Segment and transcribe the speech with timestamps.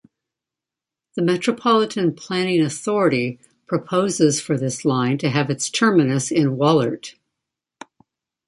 [1.15, 7.13] The Metropolitan Planning Authority proposes for this line to have its terminus in Wollert.